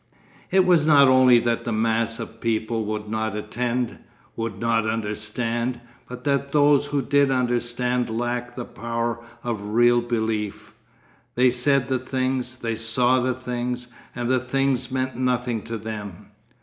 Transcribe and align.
'It 0.49 0.65
was 0.65 0.83
not 0.83 1.07
only 1.07 1.37
that 1.37 1.63
the 1.63 1.71
mass 1.71 2.17
of 2.19 2.41
people 2.41 2.85
would 2.85 3.07
not 3.07 3.35
attend, 3.37 3.99
would 4.35 4.59
not 4.59 4.87
understand, 4.89 5.79
but 6.09 6.23
that 6.23 6.51
those 6.53 6.87
who 6.87 7.03
did 7.03 7.29
understand 7.29 8.09
lacked 8.09 8.55
the 8.55 8.65
power 8.65 9.19
of 9.43 9.63
real 9.75 10.01
belief. 10.01 10.73
They 11.35 11.51
said 11.51 11.87
the 11.87 11.99
things, 11.99 12.57
they 12.57 12.75
saw 12.75 13.19
the 13.19 13.35
things, 13.35 13.89
and 14.15 14.27
the 14.27 14.39
things 14.39 14.89
meant 14.89 15.15
nothing 15.17 15.61
to 15.65 15.77
them.... 15.77 16.31